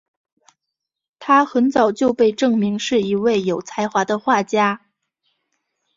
[1.19, 4.87] 她很早就被证明是一位有才华的画家。